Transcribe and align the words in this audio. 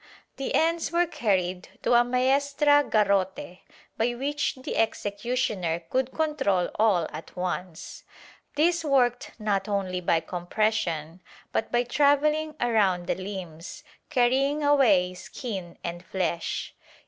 The 0.37 0.55
ends 0.55 0.91
were 0.91 1.05
carried 1.05 1.69
to 1.83 1.93
a 1.93 2.03
maestra 2.03 2.83
garrote 2.83 3.59
by 3.97 4.15
which 4.15 4.55
the 4.55 4.75
executioner 4.75 5.79
could 5.91 6.11
control 6.11 6.71
all 6.79 7.07
at 7.13 7.35
once. 7.35 8.03
These 8.55 8.83
worked 8.83 9.33
not 9.39 9.69
only 9.69 10.01
by 10.01 10.19
compression 10.21 11.21
but 11.51 11.71
by 11.71 11.83
travelling 11.83 12.55
around 12.59 13.05
the 13.05 13.13
limbs, 13.13 13.83
carrying 14.09 14.63
away 14.63 15.13
skin 15.13 15.77
and 15.83 16.03
flesh. 16.03 16.73